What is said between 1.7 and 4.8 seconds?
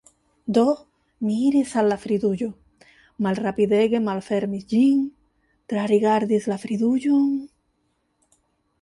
al la fridujo, malrapidege malfermis